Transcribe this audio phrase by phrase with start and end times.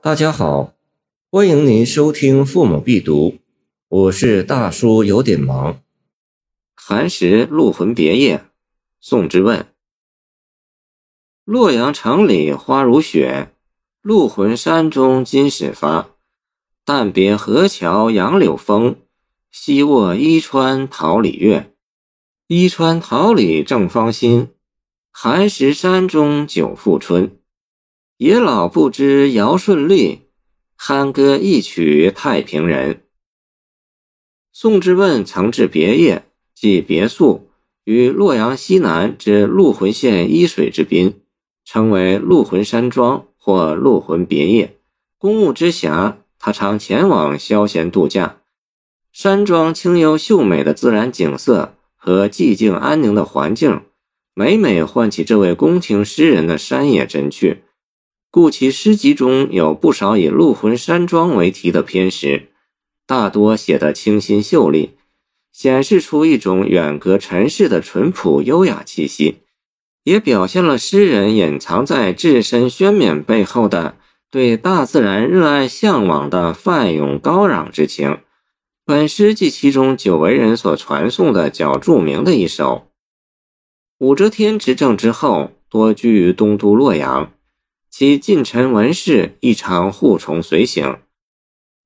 [0.00, 0.74] 大家好，
[1.28, 3.30] 欢迎您收听《父母必读》，
[3.88, 5.82] 我是大叔，有点忙。
[6.76, 8.44] 寒食鹿魂别业，
[9.00, 9.66] 宋之问。
[11.44, 13.52] 洛阳城里花如雪，
[14.00, 16.10] 鹿魂山中金始发。
[16.84, 19.00] 但别河桥杨柳风，
[19.50, 21.74] 西卧伊川桃李月。
[22.46, 24.50] 伊川桃李正芳心，
[25.10, 27.37] 寒食山中久复春。
[28.18, 30.22] 野老不知尧舜历，
[30.76, 33.02] 酣歌一曲太平人。
[34.52, 37.48] 宋之问曾置别业，即别墅，
[37.84, 41.20] 于洛阳西南之鹿魂县伊水之滨，
[41.64, 44.76] 称为鹿魂山庄或鹿魂别业。
[45.16, 48.40] 公务之暇，他常前往消闲度假。
[49.12, 53.82] 山庄清幽秀美的自然景色和寂静安宁的环境，
[54.34, 57.62] 每每唤起这位宫廷诗人的山野真趣。
[58.30, 62.48] 故其诗集中有不少以鹿魂山庄为题的篇诗，
[63.06, 64.90] 大多写得清新秀丽，
[65.50, 69.38] 显示出一种远隔尘世的淳朴优雅气息，
[70.04, 73.96] 也表现了诗人隐藏在置身轩冕背后的
[74.30, 78.18] 对大自然热爱向往的泛涌高壤之情。
[78.84, 82.88] 本诗即其中久为人所传颂的较著名的一首。
[83.98, 87.32] 武则天执政之后，多居于东都洛阳。
[87.98, 91.00] 其近臣文士亦常护从随行。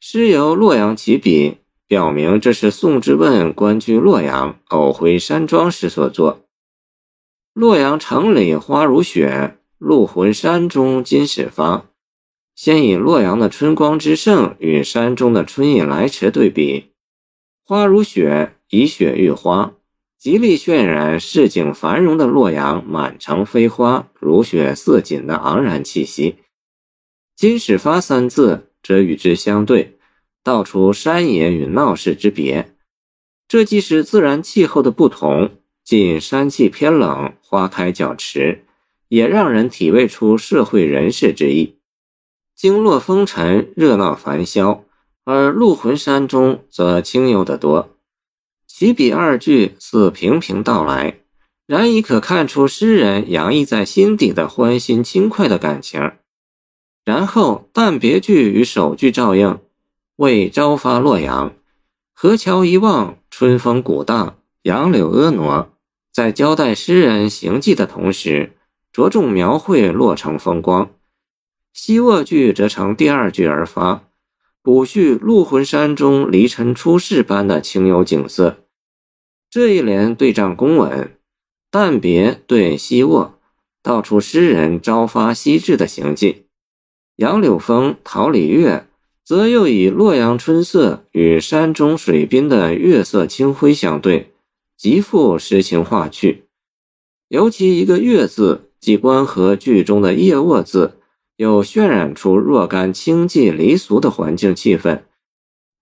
[0.00, 6.40] 诗由洛阳起笔，表明这是宋之问官居洛阳，偶回山庄时所作。
[7.54, 11.86] 洛阳城里花如雪，鹿魂山中金始发。
[12.56, 16.90] 先以洛阳的春光之盛与山中的春意来迟对比，
[17.64, 19.74] 花如雪，以雪喻花。
[20.20, 26.36] 极力渲染市井繁荣的洛阳，满城飞花，如雪似锦的昂然气息。
[27.34, 29.96] 金始发三字则与之相对，
[30.44, 32.76] 道出山野与闹市之别。
[33.48, 35.52] 这既是自然气候的不同，
[35.82, 38.66] 近山气偏冷，花开较迟，
[39.08, 41.78] 也让人体味出社会人士之意。
[42.54, 44.84] 经络风尘，热闹繁嚣，
[45.24, 47.96] 而鹿魂山中则清幽得多。
[48.80, 51.20] 起笔二句似平平道来，
[51.66, 56.12] 然已可看出诗人洋溢在心底的欢欣轻快的感情。
[57.04, 59.58] 然后但别句与首句照应，
[60.16, 61.52] 为朝发洛阳，
[62.14, 65.68] 河桥一望，春风鼓荡，杨柳婀娜。
[66.10, 68.52] 在交代诗人行迹的同时，
[68.90, 70.88] 着重描绘洛城风光。
[71.74, 74.04] 西卧句则成第二句而发，
[74.62, 78.56] 补叙鹿魂山中离尘出世般的清幽景色。
[79.50, 81.10] 这一联对仗工稳，
[81.72, 83.34] 但别对西卧，
[83.82, 86.44] 道出诗人朝发夕至的行迹。
[87.16, 88.86] 杨柳风、桃李月，
[89.24, 94.30] 则又以洛阳春色与山中水滨的月色清辉相对，
[94.76, 96.44] 极富诗情画趣。
[97.26, 101.00] 尤其一个月字，即关河剧中的夜卧字，
[101.38, 105.02] 又渲染出若干清寂离俗的环境气氛。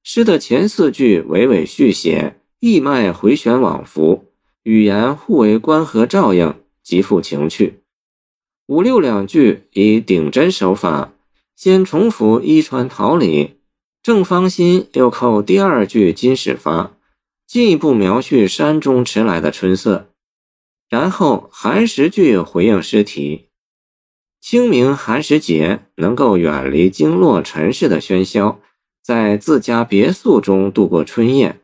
[0.02, 2.37] 诗的前四句娓娓续写。
[2.60, 4.32] 意脉回旋往复，
[4.64, 7.80] 语言互为关合照应，极富情趣。
[8.66, 11.12] 五六两句以顶针手法，
[11.54, 13.58] 先重复伊川桃李，
[14.02, 16.96] 正方心又扣第二句金始发，
[17.46, 20.10] 进一步描叙山中迟来的春色。
[20.88, 23.50] 然后寒食句回应诗题：
[24.40, 28.58] 清明寒食节，能够远离经络尘世的喧嚣，
[29.00, 31.60] 在自家别墅中度过春夜。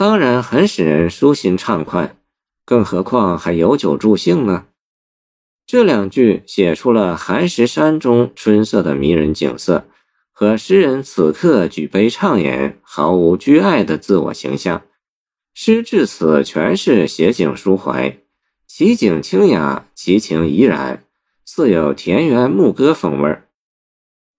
[0.00, 2.16] 当然很使人舒心畅快，
[2.64, 4.64] 更何况还有酒助兴呢。
[5.66, 9.84] 这两句写出了寒食山中春色的迷人景色
[10.32, 14.80] 和诗人此刻举杯畅饮、毫无拘碍的自我形象。
[15.52, 18.16] 诗至此全是写景抒怀，
[18.66, 21.04] 其景清雅，其情怡然，
[21.44, 23.48] 似有田园牧歌风味儿。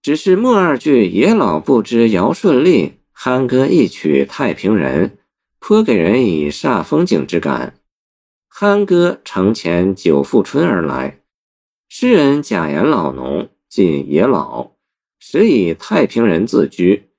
[0.02, 5.20] 只是末二句“野老不知尧舜历，酣歌一曲太平人”。
[5.62, 7.76] 颇给人以煞风景之感。
[8.52, 11.22] 酣歌承前久复春而来，
[11.88, 14.72] 诗人假言老农，近野老，
[15.20, 17.12] 实以太平人自居，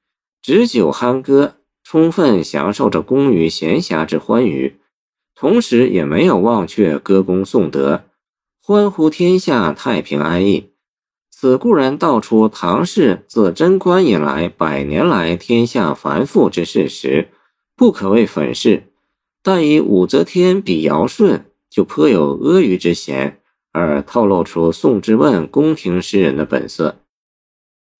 [0.42, 1.54] 执酒酣歌，
[1.84, 4.76] 充分享受着工余闲暇之欢愉，
[5.36, 8.02] 同时也没有忘却歌功颂德，
[8.60, 10.72] 欢呼天下太平安逸。
[11.30, 17.28] 此固然道出唐氏自贞观以来百年来天下繁复之事实。
[17.82, 18.84] 不可谓粉饰，
[19.42, 23.40] 但以武则天比尧舜，就颇有阿谀之嫌，
[23.72, 27.00] 而透露出宋之问宫廷诗人的本色。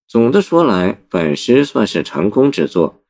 [0.06, 3.02] 总的说来，本诗算是成功之作。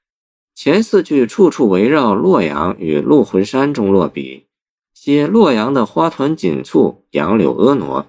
[0.54, 4.46] 前四句处处围绕洛阳与鹿魂山中落笔，
[4.94, 8.06] 写洛阳的花团锦簇、杨柳婀娜，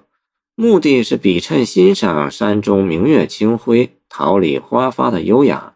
[0.54, 5.74] 目的是比衬欣赏山中明月清辉、桃李花发的优雅，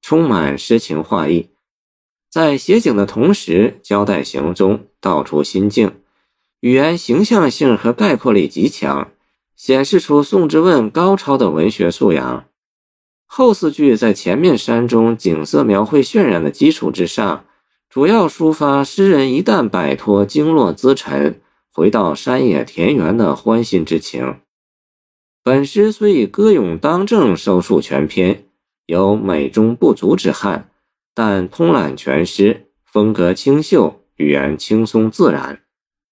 [0.00, 1.48] 充满诗情画意。
[2.30, 5.92] 在写景的同时，交代行踪，道出心境，
[6.60, 9.10] 语言形象性和概括力极强，
[9.56, 12.44] 显示出宋之问高超的文学素养。
[13.24, 17.44] 后四句在前面山中景色描绘渲染的基础之上，
[17.88, 21.40] 主要抒发诗人一旦摆脱经络资沉，
[21.72, 24.36] 回到山野田园的欢欣之情。
[25.42, 28.44] 本诗虽以歌咏当政收束全篇，
[28.84, 30.70] 有美中不足之憾，
[31.14, 35.60] 但通览全诗，风格清秀，语言轻松自然，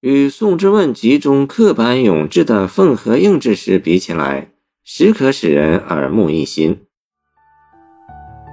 [0.01, 4.53] 与宋之问集中刻板咏志的凤和应制诗比起来，
[4.85, 6.81] 实可使人耳目一新。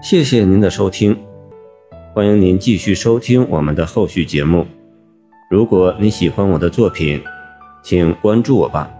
[0.01, 1.17] 谢谢您的收听，
[2.13, 4.67] 欢迎您继续收听我们的后续节目。
[5.49, 7.21] 如果你喜欢我的作品，
[7.83, 8.91] 请关注我吧。